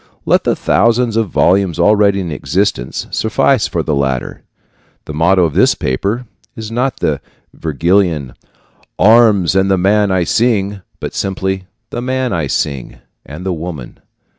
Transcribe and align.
Let 0.25 0.45
the 0.45 0.55
thousands 0.55 1.15
of 1.15 1.29
volumes 1.29 1.77
already 1.77 2.21
in 2.21 2.31
existence 2.31 3.05
suffice 3.11 3.67
for 3.67 3.83
the 3.83 3.93
latter. 3.93 4.41
The 5.05 5.13
motto 5.13 5.43
of 5.43 5.53
this 5.53 5.75
paper 5.75 6.25
is 6.55 6.71
not 6.71 7.01
the 7.01 7.21
Vergilian 7.53 8.33
"Arms 8.97 9.55
and 9.55 9.69
the 9.69 9.77
man 9.77 10.09
I 10.09 10.23
sing," 10.23 10.81
but 10.99 11.13
simply 11.13 11.67
"The 11.91 12.01
man 12.01 12.33
I 12.33 12.47
sing" 12.47 12.95
and 13.27 13.45
the 13.45 13.53
woman. 13.53 13.99